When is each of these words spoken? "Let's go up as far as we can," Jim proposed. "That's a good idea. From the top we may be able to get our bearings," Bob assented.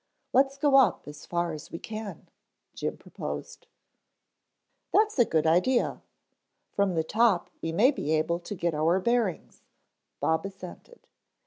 "Let's 0.33 0.57
go 0.57 0.77
up 0.77 1.07
as 1.07 1.27
far 1.27 1.53
as 1.53 1.69
we 1.69 1.77
can," 1.77 2.27
Jim 2.73 2.97
proposed. 2.97 3.67
"That's 4.91 5.19
a 5.19 5.25
good 5.25 5.45
idea. 5.45 6.01
From 6.71 6.95
the 6.95 7.03
top 7.03 7.51
we 7.61 7.71
may 7.71 7.91
be 7.91 8.09
able 8.13 8.39
to 8.39 8.55
get 8.55 8.73
our 8.73 8.99
bearings," 8.99 9.61
Bob 10.19 10.43
assented. 10.47 11.01